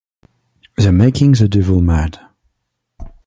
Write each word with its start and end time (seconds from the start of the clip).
They're 0.77 0.91
making 0.91 1.33
the 1.33 1.47
devil 1.47 1.79
mad. 1.79 2.19